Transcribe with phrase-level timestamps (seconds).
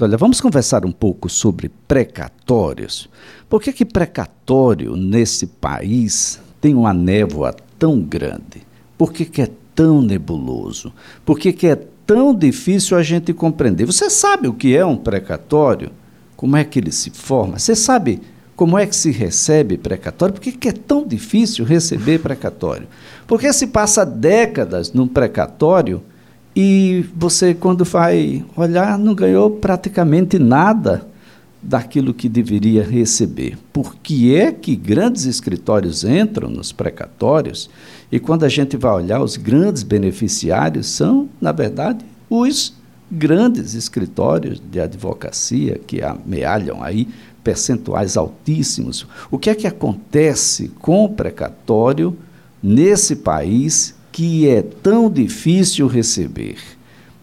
[0.00, 3.10] Olha, vamos conversar um pouco sobre precatórios.
[3.48, 8.64] Por que, que precatório nesse país tem uma névoa tão grande?
[8.96, 10.92] Por que, que é tão nebuloso?
[11.24, 11.74] Por que, que é
[12.06, 13.86] tão difícil a gente compreender?
[13.86, 15.90] Você sabe o que é um precatório?
[16.36, 17.58] Como é que ele se forma?
[17.58, 18.22] Você sabe
[18.54, 20.32] como é que se recebe precatório?
[20.32, 22.86] Por que, que é tão difícil receber precatório?
[23.26, 26.00] Porque se passa décadas num precatório
[26.60, 31.06] e você, quando vai olhar, não ganhou praticamente nada
[31.62, 33.56] daquilo que deveria receber.
[33.72, 37.70] Por que é que grandes escritórios entram nos precatórios
[38.10, 42.74] e quando a gente vai olhar, os grandes beneficiários são, na verdade, os
[43.08, 47.06] grandes escritórios de advocacia que amealham aí
[47.44, 49.06] percentuais altíssimos.
[49.30, 52.18] O que é que acontece com o precatório
[52.60, 56.56] nesse país que é tão difícil receber?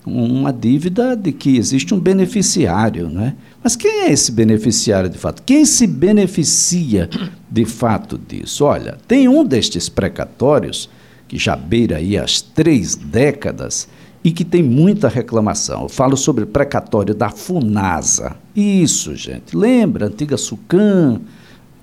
[0.06, 3.36] Uma dívida de que existe um beneficiário, né?
[3.64, 5.42] Mas quem é esse beneficiário de fato?
[5.44, 7.10] Quem se beneficia
[7.50, 8.66] de fato disso?
[8.66, 10.88] Olha, tem um destes precatórios
[11.28, 13.88] que já beira aí as três décadas
[14.24, 15.84] e que tem muita reclamação.
[15.84, 18.36] Eu falo sobre precatório da Funasa.
[18.56, 19.56] Isso, gente.
[19.56, 21.22] Lembra, antiga Sucam,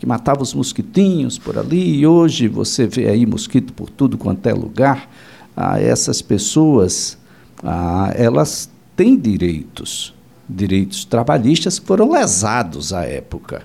[0.03, 4.45] que matava os mosquitinhos por ali, e hoje você vê aí mosquito por tudo quanto
[4.49, 5.09] é lugar.
[5.57, 7.17] Ah, essas pessoas,
[7.63, 10.13] ah, elas têm direitos,
[10.49, 13.65] direitos trabalhistas que foram lesados à época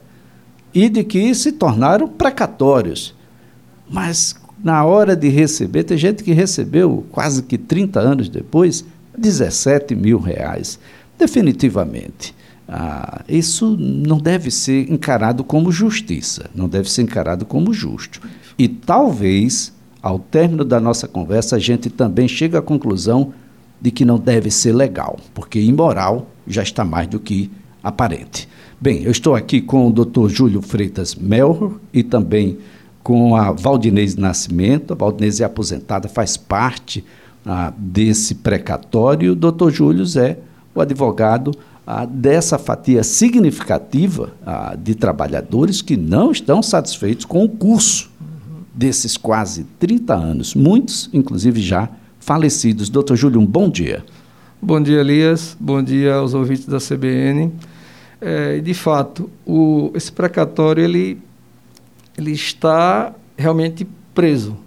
[0.72, 3.16] e de que se tornaram precatórios.
[3.90, 8.86] Mas na hora de receber, tem gente que recebeu quase que 30 anos depois
[9.18, 10.78] 17 mil reais.
[11.18, 12.36] Definitivamente.
[12.68, 18.22] Ah, isso não deve ser encarado como justiça, não deve ser encarado como justo.
[18.60, 23.34] E talvez, ao término da nossa conversa, a gente também chegue à conclusão
[23.80, 27.50] de que não deve ser legal, porque imoral já está mais do que
[27.82, 28.50] aparente.
[28.82, 30.28] Bem, eu estou aqui com o Dr.
[30.28, 32.58] Júlio Freitas Melhor e também
[33.02, 34.92] com a Valdinese Nascimento.
[34.92, 37.04] A Valdinese é aposentada, faz parte
[37.46, 39.32] ah, desse precatório.
[39.32, 40.38] O doutor Júlio é
[40.76, 41.52] o advogado
[41.90, 48.12] ah, dessa fatia significativa ah, de trabalhadores que não estão satisfeitos com o curso
[48.76, 51.90] desses quase 30 anos, muitos, inclusive, já
[52.20, 52.90] falecidos.
[52.90, 54.04] Doutor Júlio, um bom dia.
[54.62, 55.56] Bom dia, Elias.
[55.58, 57.54] Bom dia aos ouvintes da CBN.
[58.20, 61.22] É, de fato, o, esse precatório ele,
[62.18, 64.58] ele está realmente preso,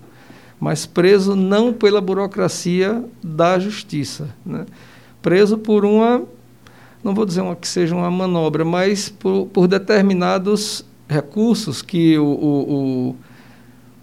[0.58, 4.64] mas preso não pela burocracia da justiça, né?
[5.20, 6.22] preso por uma
[7.02, 12.24] não vou dizer uma, que seja uma manobra, mas por, por determinados recursos que o,
[12.24, 13.16] o,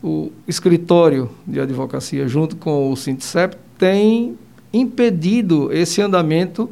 [0.03, 4.37] o, o, escritório de advocacia, junto com o Sintcep, tem
[4.73, 6.69] impedido esse andamento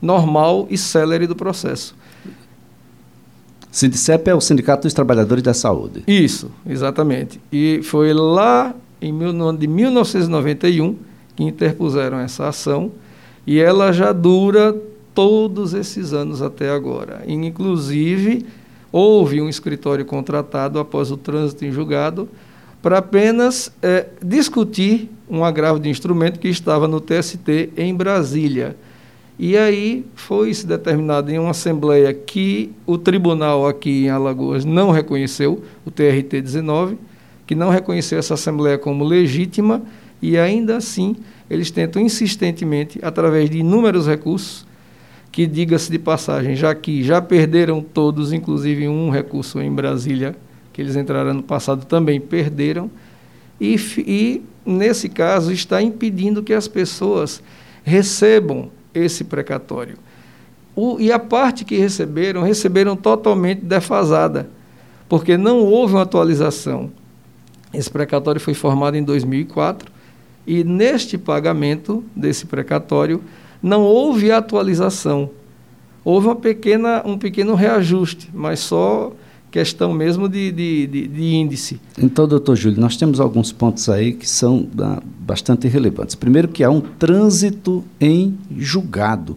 [0.00, 1.94] normal e célere do processo.
[3.70, 6.02] Sintcep é o Sindicato dos Trabalhadores da Saúde.
[6.06, 7.38] Isso, exatamente.
[7.52, 10.96] E foi lá em mil, no ano de 1991
[11.36, 12.90] que interpuseram essa ação
[13.46, 14.74] e ela já dura
[15.16, 17.24] todos esses anos até agora.
[17.26, 18.44] Inclusive,
[18.92, 22.28] houve um escritório contratado após o trânsito em julgado
[22.82, 28.76] para apenas é, discutir um agravo de instrumento que estava no TST em Brasília.
[29.38, 35.62] E aí foi-se determinado em uma assembleia que o tribunal aqui em Alagoas não reconheceu,
[35.84, 36.98] o TRT 19,
[37.46, 39.82] que não reconheceu essa assembleia como legítima,
[40.20, 41.16] e ainda assim
[41.48, 44.66] eles tentam insistentemente, através de inúmeros recursos,
[45.36, 50.34] que diga-se de passagem, já que já perderam todos, inclusive um recurso em Brasília,
[50.72, 52.90] que eles entraram no passado, também perderam,
[53.60, 57.42] e, e nesse caso está impedindo que as pessoas
[57.84, 59.98] recebam esse precatório.
[60.74, 64.48] O, e a parte que receberam, receberam totalmente defasada,
[65.06, 66.90] porque não houve uma atualização.
[67.74, 69.92] Esse precatório foi formado em 2004
[70.46, 73.22] e neste pagamento desse precatório
[73.66, 75.30] não houve atualização.
[76.04, 79.12] Houve uma pequena, um pequeno reajuste, mas só
[79.50, 81.80] questão mesmo de, de, de, de índice.
[81.98, 86.14] Então, doutor Júlio, nós temos alguns pontos aí que são ah, bastante relevantes.
[86.14, 89.36] Primeiro que há um trânsito em julgado.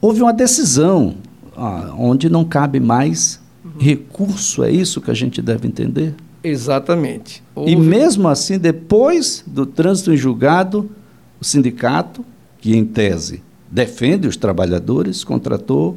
[0.00, 1.16] Houve uma decisão
[1.54, 3.72] ah, onde não cabe mais uhum.
[3.78, 6.14] recurso, é isso que a gente deve entender?
[6.42, 7.42] Exatamente.
[7.54, 7.72] Houve...
[7.72, 10.90] E mesmo assim, depois do trânsito em julgado,
[11.38, 12.24] o sindicato
[12.58, 15.96] que, em tese, defende os trabalhadores, contratou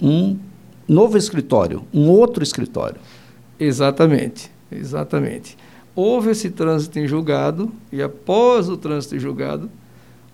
[0.00, 0.36] um
[0.88, 3.00] novo escritório, um outro escritório.
[3.58, 5.56] Exatamente, exatamente.
[5.94, 9.70] Houve esse trânsito em julgado e após o trânsito em julgado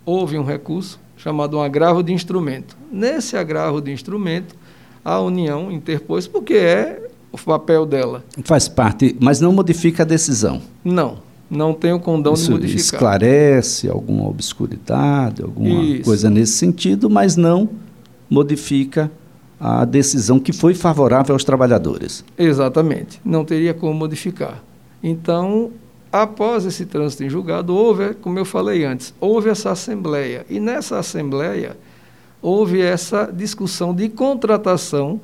[0.05, 2.77] houve um recurso chamado um agravo de instrumento.
[2.91, 4.57] Nesse agravo de instrumento,
[5.05, 8.25] a União interpôs, porque é o papel dela.
[8.45, 10.61] Faz parte, mas não modifica a decisão.
[10.85, 11.19] Não,
[11.53, 12.85] não tem o condão Isso de modificar.
[12.85, 16.05] esclarece alguma obscuridade, alguma Isso.
[16.05, 17.69] coisa nesse sentido, mas não
[18.29, 19.11] modifica
[19.61, 22.25] a decisão que foi favorável aos trabalhadores.
[22.39, 24.63] Exatamente, não teria como modificar.
[25.03, 25.71] Então,
[26.11, 30.47] após esse trânsito em julgado, houve, como eu falei antes, houve essa assembleia.
[30.49, 31.77] E nessa assembleia
[32.41, 35.21] houve essa discussão de contratação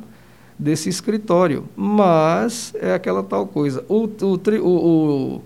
[0.59, 1.65] desse escritório.
[1.75, 3.85] Mas é aquela tal coisa.
[3.89, 5.43] O, o, o, o,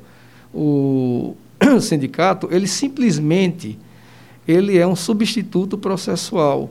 [0.55, 1.35] o
[1.81, 3.79] sindicato, ele simplesmente
[4.47, 6.71] ele é um substituto processual.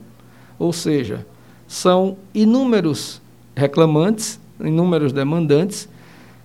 [0.59, 1.25] Ou seja,
[1.67, 3.21] são inúmeros
[3.55, 5.87] reclamantes, inúmeros demandantes,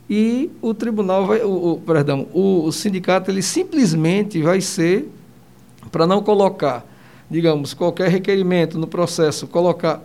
[0.09, 5.11] e o tribunal vai, o, o- perdão, o, o sindicato ele simplesmente vai ser
[5.91, 6.87] para não colocar,
[7.29, 10.01] digamos, qualquer requerimento no processo, colocar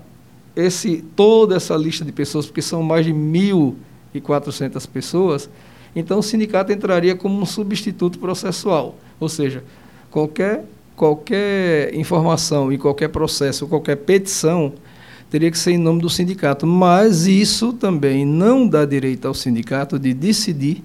[0.56, 5.50] esse toda essa lista de pessoas, porque são mais de 1.400 pessoas,
[5.96, 9.64] então o sindicato entraria como um substituto processual, ou seja,
[10.10, 10.66] qualquer
[10.96, 14.74] qualquer informação e qualquer processo, qualquer petição
[15.32, 19.98] teria que ser em nome do sindicato, mas isso também não dá direito ao sindicato
[19.98, 20.84] de decidir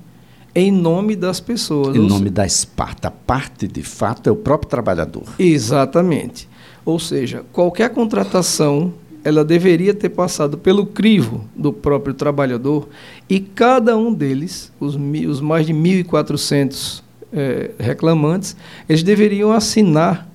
[0.55, 1.95] em nome das pessoas.
[1.95, 5.25] Em nome da Esparta, parte de fato é o próprio trabalhador.
[5.39, 6.49] Exatamente.
[6.83, 8.95] Ou seja, qualquer contratação
[9.27, 12.89] ela deveria ter passado pelo crivo do próprio trabalhador
[13.29, 17.03] e cada um deles, os, os mais de 1.400
[17.33, 18.57] eh, reclamantes,
[18.89, 20.29] eles deveriam assinar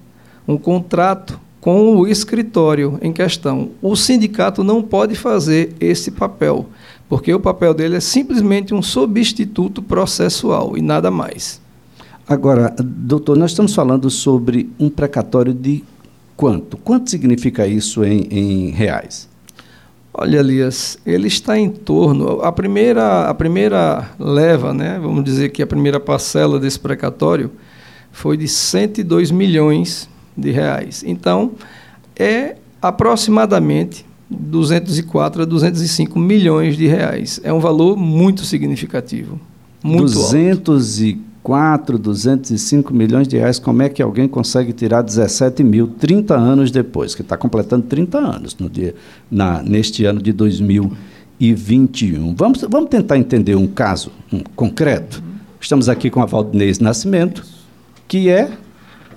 [0.46, 3.70] um contrato com o escritório em questão.
[3.82, 6.66] O sindicato não pode fazer esse papel,
[7.08, 11.62] porque o papel dele é simplesmente um substituto processual e nada mais.
[12.28, 15.82] Agora, doutor, nós estamos falando sobre um precatório de
[16.36, 16.78] quanto?
[16.78, 19.30] Quanto significa isso em, em reais?
[20.14, 22.42] Olha, Elias, ele está em torno.
[22.42, 27.52] A primeira, a primeira leva, né, vamos dizer que a primeira parcela desse precatório
[28.12, 31.04] foi de 102 milhões de reais.
[31.06, 31.54] Então,
[32.16, 37.40] é aproximadamente 204 a 205 milhões de reais.
[37.44, 39.40] É um valor muito significativo.
[39.84, 40.32] Muito alto.
[41.44, 43.60] 204, 205 milhões de reais.
[43.60, 47.16] Como é que alguém consegue tirar 17 mil 30 anos depois?
[47.16, 48.96] Que está completando 30 anos no dia,
[49.30, 52.36] na, neste ano de 2021.
[52.36, 55.22] Vamos, vamos tentar entender um caso um, concreto.
[55.60, 57.44] Estamos aqui com a Valdinez Nascimento,
[58.08, 58.52] que é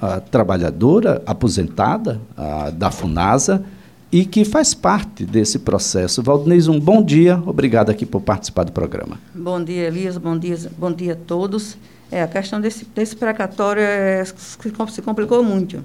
[0.00, 3.64] a trabalhadora aposentada a, da FUNASA
[4.10, 6.22] e que faz parte desse processo.
[6.22, 7.42] Valdinez, um bom dia.
[7.46, 9.18] Obrigado aqui por participar do programa.
[9.34, 10.16] Bom dia, Elias.
[10.16, 11.76] Bom dia, bom dia a todos.
[12.14, 15.82] É, a questão desse, desse precatório é, se, complicou muito,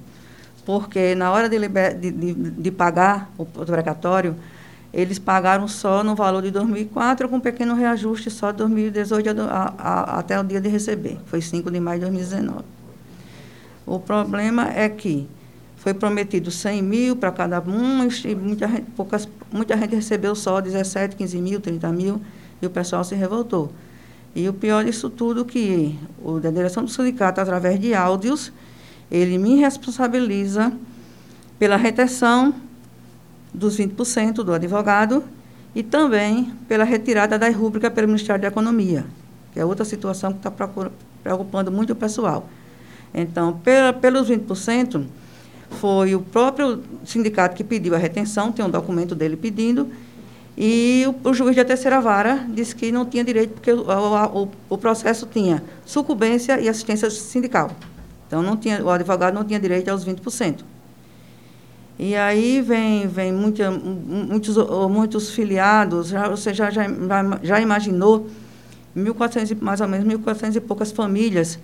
[0.63, 4.35] porque na hora de, liber, de, de, de pagar o, precatório,
[4.93, 9.73] eles pagaram só no valor de 2004, com um pequeno reajuste só de 2018 a,
[9.75, 12.63] a, até o dia de receber, foi 5 de maio de 2019.
[13.87, 15.27] O problema é que
[15.77, 21.15] foi prometido 100 mil para cada um, e muita poucas, muita gente recebeu só 17,
[21.15, 22.21] 15 mil, 30 mil,
[22.61, 23.73] e o pessoal se revoltou.
[24.35, 28.51] E o pior disso tudo que o, a direção do sindicato, através de áudios,
[29.11, 30.71] ele me responsabiliza
[31.57, 32.53] pela retenção
[33.53, 35.23] dos 20% do advogado
[35.73, 39.05] e também pela retirada da rúbrica pelo Ministério da Economia,
[39.51, 40.51] que é outra situação que está
[41.23, 42.47] preocupando muito o pessoal.
[43.13, 45.05] Então, pela, pelos 20%,
[45.71, 49.89] foi o próprio sindicato que pediu a retenção, tem um documento dele pedindo,
[50.61, 54.49] e o, o juiz da terceira vara disse que não tinha direito, porque o, o,
[54.69, 57.71] o, processo tinha sucumbência e assistência sindical.
[58.27, 60.59] Então, não tinha, o advogado não tinha direito aos 20%.
[61.97, 64.57] E aí vem, vem muita, muitos,
[64.89, 66.83] muitos filiados, já, você já, já,
[67.41, 68.27] já imaginou,
[68.97, 71.57] 1.400, mais ou menos 1.400 e poucas famílias,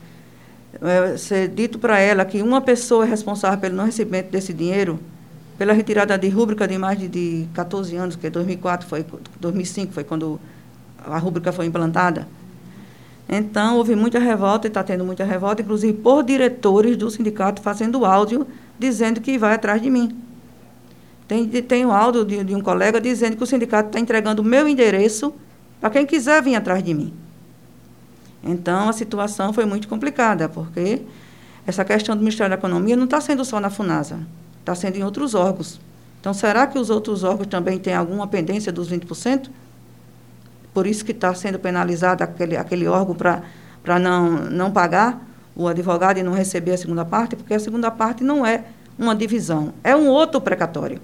[0.82, 4.98] é, ser dito para ela que uma pessoa é responsável pelo não recebimento desse dinheiro,
[5.58, 9.06] pela retirada de rúbrica de mais de, de 14 anos, que 2004 foi,
[9.40, 10.40] 2005 foi quando
[11.06, 12.28] a rúbrica foi implantada.
[13.28, 18.06] Então, houve muita revolta, e está tendo muita revolta, inclusive por diretores do sindicato fazendo
[18.06, 18.46] áudio
[18.78, 20.16] dizendo que vai atrás de mim.
[21.28, 24.46] Tem, tem um áudio de, de um colega dizendo que o sindicato está entregando o
[24.46, 25.34] meu endereço
[25.82, 27.14] para quem quiser vir atrás de mim.
[28.44, 31.02] Então, a situação foi muito complicada, porque
[31.66, 34.20] essa questão do Ministério da Economia não está sendo só na FUNASA,
[34.66, 35.80] está sendo em outros órgãos.
[36.20, 39.50] Então, será que os outros órgãos também têm alguma pendência dos 20%?
[40.74, 45.24] Por isso que está sendo penalizado aquele, aquele órgão para não, não pagar
[45.56, 48.66] o advogado e não receber a segunda parte, porque a segunda parte não é
[48.98, 51.00] uma divisão, é um outro precatório.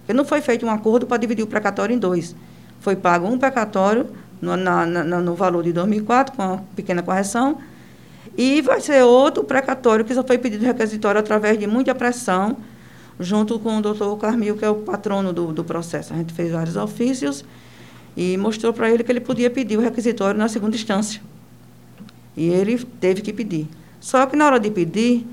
[0.00, 2.36] Porque não foi feito um acordo para dividir o precatório em dois.
[2.80, 4.08] Foi pago um precatório
[4.40, 7.58] no, na, na, no valor de 2004, com uma pequena correção,
[8.36, 12.56] e vai ser outro precatório que só foi pedido requisitório através de muita pressão,
[13.20, 16.12] junto com o doutor Carmil, que é o patrono do, do processo.
[16.12, 17.44] A gente fez vários ofícios
[18.16, 21.20] e mostrou para ele que ele podia pedir o requisitório na segunda instância.
[22.36, 23.68] E ele teve que pedir.
[24.00, 25.26] Só que na hora de pedir,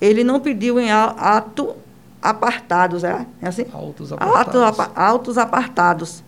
[0.00, 1.76] ele não pediu em ato
[2.22, 3.66] apartados, é, é assim?
[3.72, 4.80] Autos apartados.
[4.80, 6.24] Atos, autos apartados.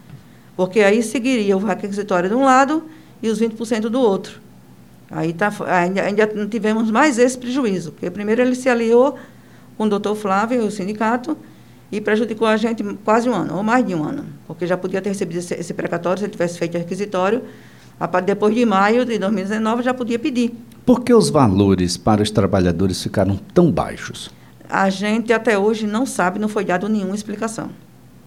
[0.54, 2.84] Porque aí seguiria o requisitório de um lado
[3.22, 4.40] e os 20% do outro.
[5.10, 9.16] Aí tá, ainda, ainda tivemos mais esse prejuízo, porque primeiro ele se aliou
[9.76, 11.36] com o doutor Flávio e o sindicato
[11.90, 15.00] e prejudicou a gente quase um ano, ou mais de um ano, porque já podia
[15.00, 17.42] ter recebido esse, esse precatório se ele tivesse feito requisitório.
[18.24, 20.52] Depois de maio de 2019 já podia pedir.
[20.84, 24.30] Por que os valores para os trabalhadores ficaram tão baixos?
[24.68, 27.70] A gente até hoje não sabe, não foi dado nenhuma explicação.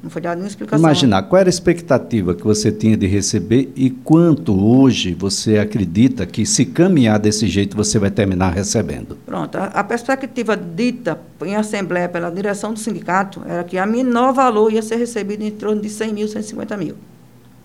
[0.02, 0.80] Não foi dada nenhuma explicação.
[0.80, 6.26] Imaginar, qual era a expectativa que você tinha de receber e quanto hoje você acredita
[6.26, 9.18] que, se caminhar desse jeito, você vai terminar recebendo?
[9.26, 9.58] Pronto.
[9.58, 14.72] A, a perspectiva dita em assembleia pela direção do sindicato era que a menor valor
[14.72, 16.96] ia ser recebido em torno de 100 mil, 150 mil.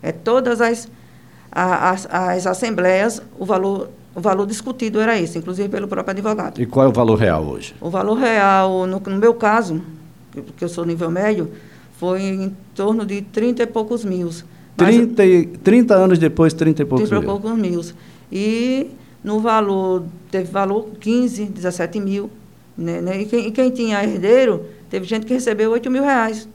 [0.02, 0.88] É todas as,
[1.52, 6.60] as, as assembleias, o valor o valor discutido era esse, inclusive pelo próprio advogado.
[6.60, 7.74] E qual é o valor real hoje?
[7.80, 9.82] O valor real, no, no meu caso,
[10.30, 11.50] porque eu sou nível médio,
[12.04, 14.28] foi em torno de 30 e poucos mil.
[14.76, 15.22] 30,
[15.62, 17.38] 30 anos depois, 30 e poucos 30 mil.
[17.38, 17.94] 30 e poucos mil.
[18.30, 18.90] E
[19.22, 22.30] no valor, teve valor 15, 17 mil.
[22.76, 23.22] Né, né?
[23.22, 26.46] E, quem, e, quem, tinha herdeiro, teve gente que recebeu 8 mil reais.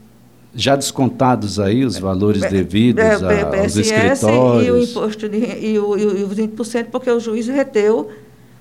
[0.54, 4.66] Já descontados aí os valores devidos é, a, aos escritórios?
[4.66, 8.08] E o imposto de, e, o, e os 20%, porque o juiz reteu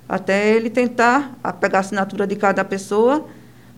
[0.07, 3.25] até ele tentar pegar a assinatura de cada pessoa,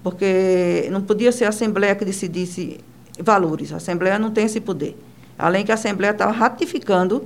[0.02, 2.80] porque não podia ser a Assembleia que decidisse
[3.22, 3.72] valores.
[3.72, 4.98] A Assembleia não tem esse poder.
[5.38, 7.24] Além que a Assembleia estava ratificando,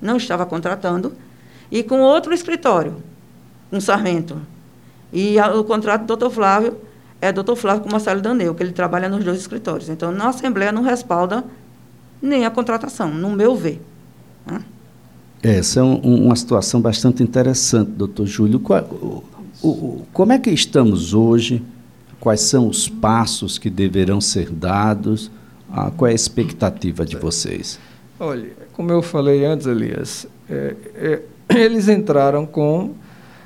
[0.00, 1.12] não estava contratando,
[1.70, 2.96] e com outro escritório,
[3.70, 4.40] um sarmento.
[5.12, 6.76] E a, o contrato do doutor Flávio
[7.20, 9.88] é doutor Flávio com Marcelo Daneu, que ele trabalha nos dois escritórios.
[9.88, 11.44] Então, na Assembleia não respalda
[12.20, 13.80] nem a contratação, no meu ver.
[14.46, 14.60] Né?
[15.42, 18.60] Essa é um, uma situação bastante interessante, doutor Júlio.
[18.60, 19.24] Qual, o,
[19.62, 21.62] o, como é que estamos hoje
[22.22, 25.28] quais são os passos que deverão ser dados,
[25.68, 27.80] ah, qual é a expectativa de vocês?
[28.20, 31.22] Olha, como eu falei antes, Elias, é, é,
[31.58, 32.92] eles entraram com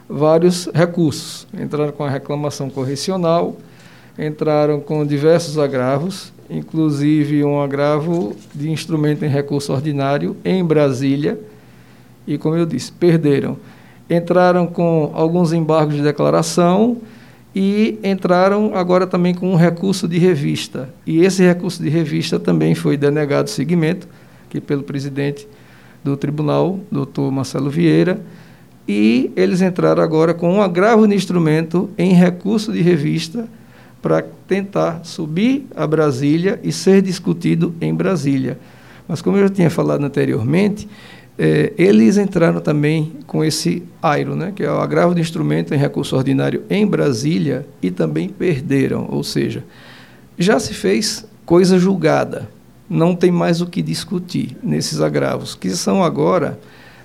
[0.07, 1.47] vários recursos.
[1.59, 3.57] Entraram com a reclamação correcional,
[4.19, 11.41] entraram com diversos agravos, inclusive um agravo de instrumento em recurso ordinário em Brasília,
[12.27, 13.57] e, como eu disse, perderam.
[14.11, 16.99] Entraram com alguns embargos de declaração,
[17.59, 20.91] e entraram agora também com um recurso de revista.
[21.07, 24.07] E esse recurso de revista também foi denegado seguimento,
[24.51, 25.49] que pelo presidente
[26.05, 28.21] do tribunal, doutor Marcelo Vieira,
[28.87, 33.49] e eles entraram agora com um agravo de instrumento em recurso de revista
[34.03, 38.59] para tentar subir a Brasília e ser discutido em Brasília.
[39.09, 40.87] Mas como eu já tinha falado anteriormente,
[41.39, 45.77] é, eles entraram também com esse AIRO, né, que é o agravo de instrumento em
[45.77, 49.63] recurso ordinário em Brasília, e também perderam, ou seja,
[50.39, 52.49] já se fez coisa julgada,
[52.89, 56.59] não tem mais o que discutir nesses agravos, que são agora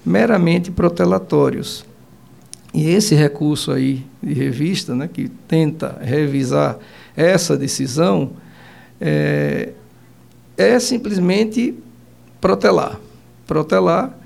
[0.06, 1.84] meramente protelatórios.
[2.74, 6.78] E esse recurso aí de revista, né, que tenta revisar
[7.16, 8.32] essa decisão,
[9.00, 9.74] é,
[10.56, 11.76] é simplesmente
[12.40, 13.00] protelar.
[13.46, 14.21] Protelar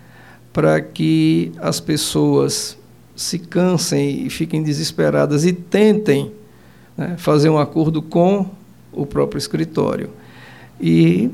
[0.55, 2.77] para que as pessoas
[3.13, 6.31] se cansem e fiquem desesperadas e tentem
[6.95, 8.49] né, fazer um acordo com
[8.93, 10.11] o próprio escritório.
[10.79, 11.29] E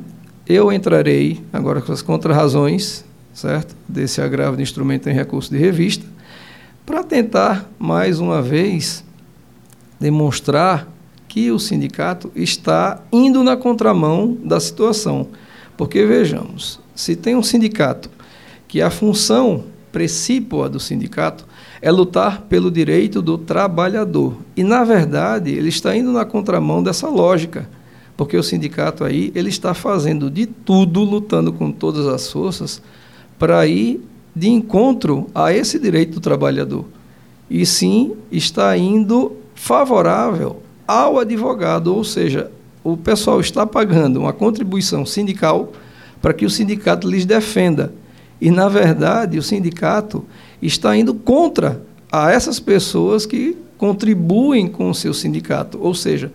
[0.47, 3.75] eu entrarei agora com as contrarrazões, certo?
[3.87, 6.05] Desse agravo de instrumento em recurso de revista,
[6.83, 9.03] para tentar mais uma vez
[9.99, 10.87] demonstrar
[11.27, 15.27] que o sindicato está indo na contramão da situação.
[15.77, 18.09] Porque vejamos, se tem um sindicato
[18.71, 21.45] que a função precípua do sindicato
[21.81, 24.37] é lutar pelo direito do trabalhador.
[24.55, 27.69] E, na verdade, ele está indo na contramão dessa lógica,
[28.15, 32.81] porque o sindicato aí ele está fazendo de tudo, lutando com todas as forças,
[33.37, 33.99] para ir
[34.33, 36.85] de encontro a esse direito do trabalhador.
[37.49, 42.49] E sim, está indo favorável ao advogado, ou seja,
[42.85, 45.73] o pessoal está pagando uma contribuição sindical
[46.21, 47.99] para que o sindicato lhes defenda
[48.41, 50.25] e, na verdade, o sindicato
[50.59, 51.79] está indo contra
[52.11, 55.77] a essas pessoas que contribuem com o seu sindicato.
[55.79, 56.33] Ou seja,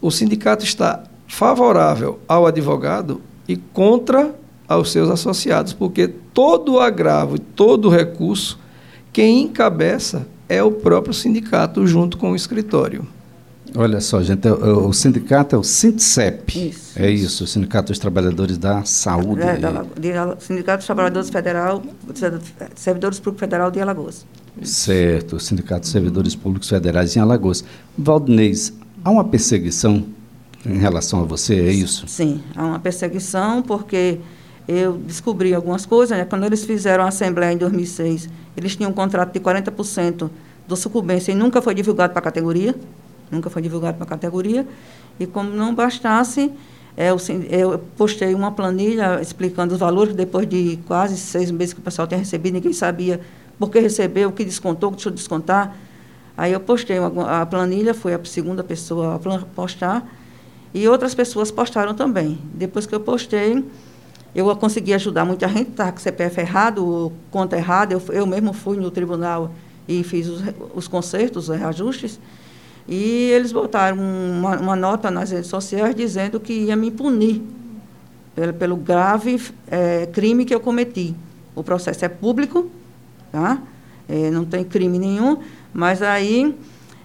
[0.00, 4.32] o sindicato está favorável ao advogado e contra
[4.68, 8.56] aos seus associados, porque todo agravo e todo recurso,
[9.12, 13.04] quem encabeça é o próprio sindicato junto com o escritório.
[13.76, 16.70] Olha só, gente, é o, o sindicato é o SINTCEP.
[16.70, 17.26] Isso, é isso.
[17.26, 19.42] isso, o Sindicato dos Trabalhadores da Saúde.
[19.42, 21.82] É, da, de, Sindicato dos Trabalhadores Federal,
[22.74, 24.26] Servidores Públicos Federal de Alagoas.
[24.62, 27.64] Certo, o Sindicato dos Servidores Públicos Federais em Alagoas.
[27.96, 28.72] Valdinez,
[29.04, 30.04] há uma perseguição
[30.66, 32.06] em relação a você, é isso?
[32.08, 34.18] Sim, há uma perseguição porque
[34.66, 36.18] eu descobri algumas coisas.
[36.18, 36.24] Né?
[36.24, 40.28] Quando eles fizeram a Assembleia em 2006, eles tinham um contrato de 40%
[40.66, 42.74] do sucumbência e nunca foi divulgado para a categoria
[43.30, 44.66] nunca foi divulgado para a categoria.
[45.18, 46.52] E como não bastasse,
[46.96, 47.16] é, eu,
[47.50, 52.06] eu, postei uma planilha explicando os valores, depois de quase seis meses que o pessoal
[52.06, 53.20] tinha recebido, ninguém sabia
[53.58, 55.76] por que recebeu, o que descontou, o que deixou de descontar.
[56.36, 60.06] Aí eu postei uma, a planilha, foi a segunda pessoa a postar,
[60.72, 62.38] e outras pessoas postaram também.
[62.54, 63.64] Depois que eu postei,
[64.34, 68.76] eu consegui ajudar muita gente, estava com CPF errado, conta errada, eu, eu mesmo fui
[68.76, 69.52] no tribunal
[69.86, 70.42] e fiz os,
[70.74, 72.20] os consertos, os reajustes,
[72.90, 77.40] e eles botaram uma, uma, nota nas redes sociais dizendo que ia me punir
[78.34, 81.14] pelo, pelo grave é, crime que eu cometi.
[81.54, 82.68] O processo é público,
[83.30, 83.62] tá?
[84.08, 85.38] É, não tem crime nenhum,
[85.72, 86.52] mas aí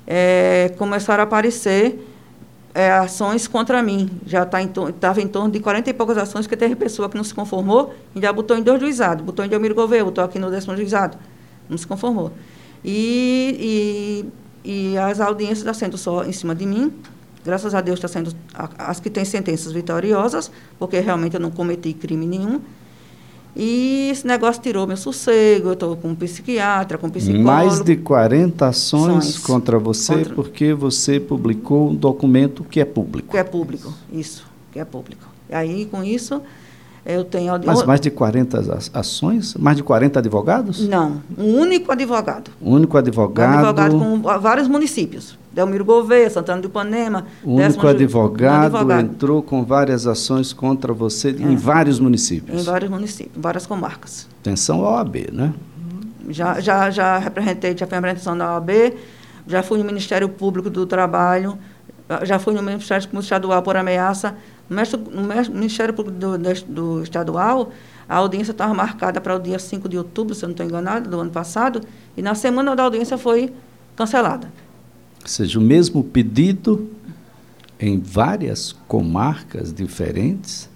[0.08, 2.04] é, começaram a aparecer
[2.74, 4.10] é, ações contra mim.
[4.26, 7.16] Já estava tá em, em, torno de 40 e poucas ações, que teve pessoa que
[7.16, 9.24] não se conformou e já botou em dois juizados.
[9.24, 11.16] Botou em Delmiro Gouveia, botou aqui no décimo juizado.
[11.70, 12.32] Não se conformou.
[12.84, 16.92] E, e e as audiências estão sendo só em cima de mim.
[17.46, 18.36] Graças a Deus está sendo
[18.78, 22.60] as que têm sentenças vitoriosas, porque realmente eu não cometi crime nenhum.
[23.56, 27.46] E esse negócio tirou meu sossego, eu estou com um psiquiatra, com um psicólogo.
[27.46, 30.34] Mais de 40 ações contra você contra...
[30.34, 33.32] porque você publicou um documento que é público.
[33.32, 35.26] Que é público, isso, que é público.
[35.50, 36.42] E aí, com isso,
[37.06, 39.54] eu tenho Mas mais de 40 ações?
[39.56, 40.88] Mais de 40 advogados?
[40.88, 42.50] Não, um único advogado.
[42.60, 43.54] Um único advogado.
[43.54, 45.38] Um advogado com vários municípios.
[45.54, 47.28] Delmiro Gouveia, Santana do Ipanema.
[47.44, 51.32] O único advogado, advogado, entrou com várias ações contra você é.
[51.32, 52.62] em vários municípios.
[52.62, 54.28] Em vários municípios, várias comarcas.
[54.42, 55.54] Atenção à OAB, né?
[56.28, 58.70] Já, já, já representei, já fui apresentação da OAB,
[59.48, 61.58] já fui no Ministério Público do Trabalho,
[62.24, 64.36] já fui no Ministério Público Estadual por ameaça,
[64.70, 67.72] no Ministério Público do, do Estadual,
[68.08, 71.10] a audiência estava marcada para o dia 5 de outubro, se eu não estou enganado,
[71.10, 71.82] do ano passado,
[72.16, 73.54] e na semana da audiência foi
[73.96, 74.52] cancelada.
[75.22, 76.90] Ou seja, o mesmo pedido
[77.80, 80.70] em várias comarcas diferentes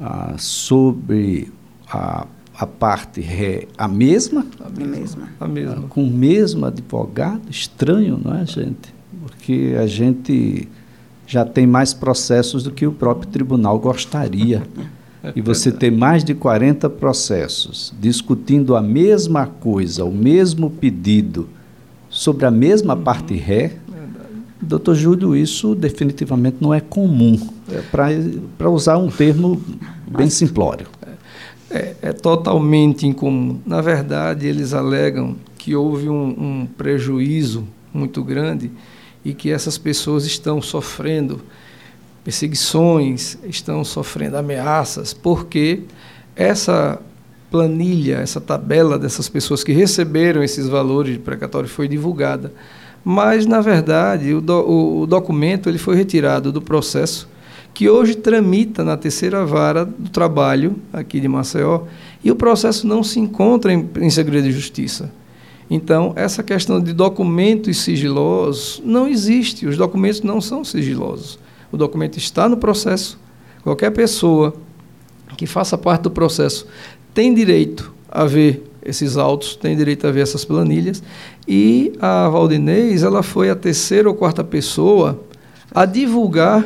[0.00, 1.52] ah, sobre
[1.88, 4.46] a, a parte ré, a mesma?
[4.60, 5.28] A mesma.
[5.40, 5.84] A mesma.
[5.84, 7.50] Ah, com o mesmo advogado?
[7.50, 8.94] Estranho, não é, gente?
[9.22, 10.68] Porque a gente
[11.26, 14.62] já tem mais processos do que o próprio tribunal gostaria.
[15.34, 21.48] E você ter mais de 40 processos discutindo a mesma coisa, o mesmo pedido,
[22.08, 23.02] sobre a mesma uhum.
[23.02, 23.74] parte ré,
[24.62, 27.38] doutor Júlio, isso definitivamente não é comum.
[27.70, 27.82] É
[28.56, 29.60] Para usar um termo
[30.06, 30.86] bem simplório.
[31.68, 33.58] É, é, totalmente incomum.
[33.66, 38.70] Na verdade, eles alegam que houve um, um prejuízo muito grande
[39.26, 41.40] e que essas pessoas estão sofrendo
[42.22, 45.80] perseguições, estão sofrendo ameaças, porque
[46.36, 47.00] essa
[47.50, 52.52] planilha, essa tabela dessas pessoas que receberam esses valores de precatório foi divulgada.
[53.04, 57.28] Mas, na verdade, o, do, o, documento ele foi retirado do processo
[57.74, 61.82] que hoje tramita na terceira vara do trabalho aqui de Maceió
[62.22, 65.10] e o processo não se encontra em, em segredo de justiça.
[65.68, 69.66] Então, essa questão de documentos sigilosos não existe.
[69.66, 71.38] Os documentos não são sigilosos.
[71.72, 73.18] O documento está no processo.
[73.62, 74.54] Qualquer pessoa
[75.36, 76.66] que faça parte do processo
[77.12, 81.02] tem direito a ver esses autos, tem direito a ver essas planilhas.
[81.48, 85.20] E a Valdinez, ela foi a terceira ou quarta pessoa
[85.74, 86.64] a divulgar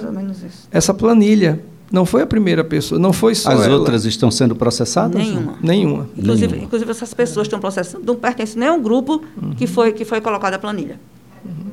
[0.71, 1.61] essa planilha.
[1.91, 3.77] Não foi a primeira pessoa, não foi só As ela.
[3.77, 5.17] outras estão sendo processadas?
[5.17, 5.59] Nenhuma.
[5.61, 6.09] Nenhuma.
[6.17, 6.67] Inclusive, Nenhuma.
[6.67, 9.55] inclusive essas pessoas estão processando, não pertencem nem ao grupo uhum.
[9.55, 11.01] que, foi, que foi colocada a planilha.
[11.45, 11.71] Uhum.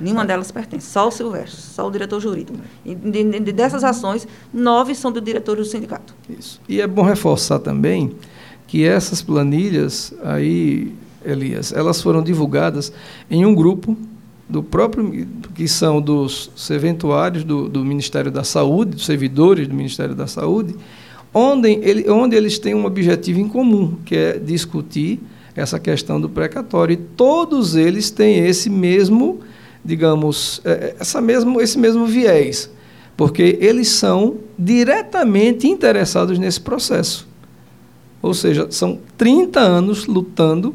[0.00, 2.58] Nenhuma delas pertence, só o Silvestre, só o diretor jurídico.
[2.84, 6.14] E de, de, dessas ações, nove são do diretor do sindicato.
[6.28, 6.60] Isso.
[6.68, 8.12] E é bom reforçar também
[8.66, 10.92] que essas planilhas aí,
[11.24, 12.92] Elias, elas foram divulgadas
[13.30, 13.96] em um grupo
[14.50, 20.14] do próprio, que são dos serventuários do, do Ministério da Saúde, dos servidores do Ministério
[20.14, 20.74] da Saúde,
[21.32, 25.20] onde, ele, onde eles têm um objetivo em comum, que é discutir
[25.54, 26.94] essa questão do precatório.
[26.94, 29.40] E todos eles têm esse mesmo,
[29.84, 32.70] digamos, é, é, essa mesmo, esse mesmo viés,
[33.16, 37.28] porque eles são diretamente interessados nesse processo.
[38.22, 40.74] Ou seja, são 30 anos lutando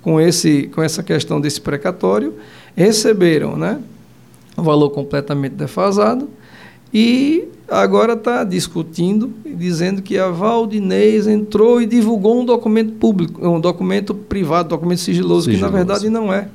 [0.00, 2.34] com, esse, com essa questão desse precatório,
[2.76, 3.80] receberam né,
[4.56, 6.28] um valor completamente defasado
[6.92, 13.46] e agora está discutindo e dizendo que a Valdinez entrou e divulgou um documento público,
[13.46, 15.66] um documento privado, documento sigiloso, sigiloso.
[15.66, 16.48] que na verdade não é.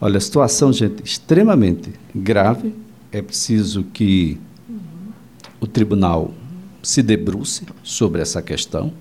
[0.00, 2.74] Olha, a situação, gente, extremamente grave.
[3.12, 4.38] É preciso que
[5.60, 6.32] o tribunal
[6.82, 8.92] se debruce sobre essa questão.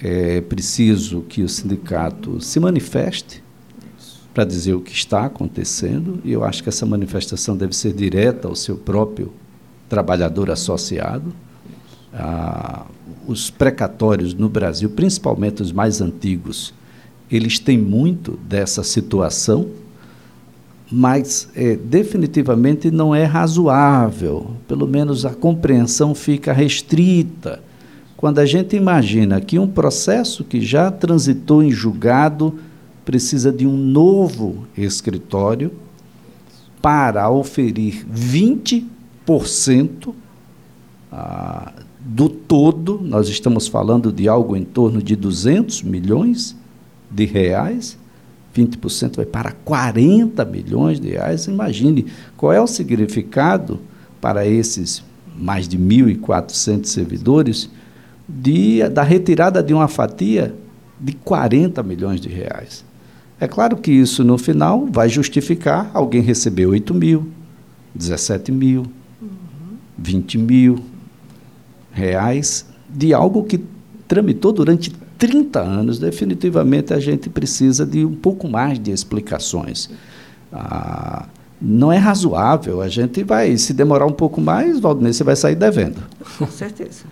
[0.00, 3.42] É preciso que o sindicato se manifeste
[4.36, 8.46] para dizer o que está acontecendo, e eu acho que essa manifestação deve ser direta
[8.46, 9.32] ao seu próprio
[9.88, 11.32] trabalhador associado.
[12.12, 12.84] Ah,
[13.26, 16.74] os precatórios no Brasil, principalmente os mais antigos,
[17.30, 19.70] eles têm muito dessa situação,
[20.92, 27.62] mas é, definitivamente não é razoável, pelo menos a compreensão fica restrita.
[28.18, 32.52] Quando a gente imagina que um processo que já transitou em julgado
[33.06, 35.72] precisa de um novo escritório
[36.82, 40.12] para oferir 20%
[41.10, 46.56] ah, do todo, nós estamos falando de algo em torno de 200 milhões
[47.10, 47.96] de reais,
[48.54, 51.46] 20% vai para 40 milhões de reais.
[51.46, 53.78] Imagine qual é o significado
[54.20, 55.02] para esses
[55.38, 57.70] mais de 1.400 servidores
[58.28, 60.54] de, da retirada de uma fatia
[60.98, 62.85] de 40 milhões de reais.
[63.38, 67.28] É claro que isso, no final, vai justificar alguém receber 8 mil,
[67.94, 68.86] 17 mil,
[69.20, 69.76] uhum.
[69.98, 70.78] 20 mil
[71.92, 73.62] reais de algo que
[74.08, 75.98] tramitou durante 30 anos.
[75.98, 79.90] Definitivamente, a gente precisa de um pouco mais de explicações.
[80.52, 81.26] Ah,
[81.60, 82.80] não é razoável.
[82.80, 86.02] A gente vai, se demorar um pouco mais, Valdinei, você vai sair devendo.
[86.38, 87.04] Com certeza.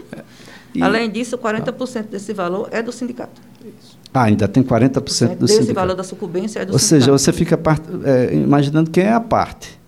[0.74, 3.40] e, Além disso, 40% desse valor é do sindicato.
[3.60, 3.97] Isso.
[4.12, 5.62] Ah, ainda tem 40% do Desse sindicato.
[5.62, 7.04] Esse valor da sucumbência é do Ou sindicato.
[7.04, 9.78] seja, você fica part, é, imaginando quem é a parte.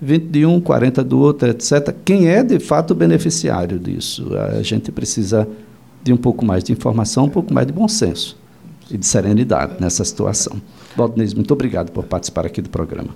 [0.00, 1.94] 20 de um, 40 do outro, etc.
[2.04, 4.28] Quem é, de fato, o beneficiário disso?
[4.58, 5.48] A gente precisa
[6.02, 8.36] de um pouco mais de informação, um pouco mais de bom senso
[8.90, 10.60] e de serenidade nessa situação.
[10.96, 13.10] Valdinez, muito obrigado por participar aqui do programa.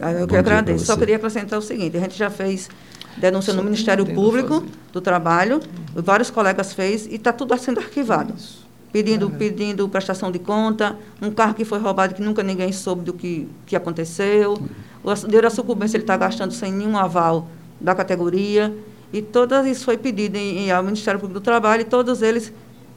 [0.00, 0.86] Ah, eu que agradeço.
[0.86, 2.68] Só queria acrescentar o seguinte, a gente já fez
[3.16, 5.60] denúncia Só no Ministério Público do Trabalho,
[5.94, 8.34] vários colegas fez e está tudo sendo arquivado.
[8.36, 8.65] Isso
[8.96, 13.12] pedindo, pedindo prestação de conta, um carro que foi roubado que nunca ninguém soube do
[13.12, 14.58] que, que aconteceu,
[15.04, 17.46] o dinheiro da sucumbência ele está gastando sem nenhum aval
[17.78, 18.74] da categoria,
[19.12, 22.44] e todas isso foi pedido em, em, ao Ministério Público do Trabalho e todos eles
[22.44, 22.54] estão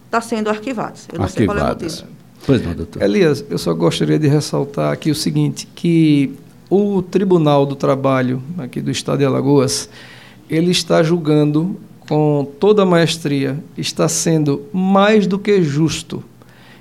[0.10, 1.06] tá sendo arquivados.
[1.12, 1.34] Eu não Arquivadas.
[1.34, 2.20] sei qual é o motivo.
[2.46, 3.02] Pois não, doutor.
[3.02, 6.34] Elias, eu só gostaria de ressaltar aqui o seguinte, que
[6.70, 9.90] o Tribunal do Trabalho aqui do Estado de Alagoas,
[10.50, 11.78] ele está julgando
[12.10, 16.24] com toda a maestria, está sendo mais do que justo.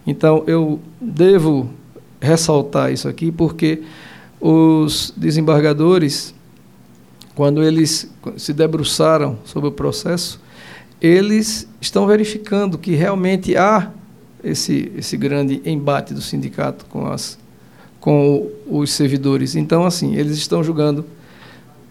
[0.06, 1.68] Então, eu devo
[2.18, 3.82] ressaltar isso aqui, porque
[4.40, 6.34] os desembargadores,
[7.34, 10.40] quando eles se debruçaram sobre o processo,
[10.98, 13.90] eles estão verificando que realmente há
[14.42, 17.38] esse, esse grande embate do sindicato com, as,
[18.00, 19.56] com os servidores.
[19.56, 21.04] Então, assim, eles estão julgando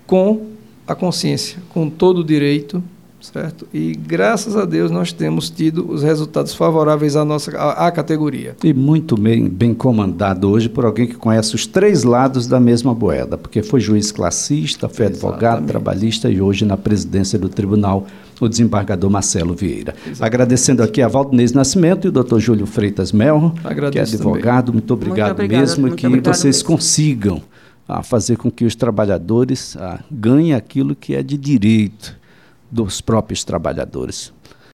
[0.07, 0.47] com
[0.87, 2.83] a consciência, com todo o direito,
[3.21, 3.67] certo?
[3.73, 8.55] E graças a Deus nós temos tido os resultados favoráveis à nossa à, à, categoria.
[8.63, 12.93] E muito bem, bem comandado hoje por alguém que conhece os três lados da mesma
[12.93, 15.67] moeda, porque foi juiz classista, foi advogado Exatamente.
[15.67, 18.05] trabalhista e hoje na presidência do tribunal
[18.39, 19.95] o desembargador Marcelo Vieira.
[19.95, 20.23] Exatamente.
[20.23, 23.53] Agradecendo aqui a Valdinês Nascimento e o doutor Júlio Freitas Melro,
[23.91, 24.67] que é advogado.
[24.67, 24.73] Também.
[24.73, 26.67] Muito obrigado, muito mesmo e que vocês mesmo.
[26.67, 27.41] consigam
[27.87, 32.16] a ah, fazer com que os trabalhadores a, ah, ganhem aquilo que é de direito
[32.69, 34.33] dos próprios trabalhadores.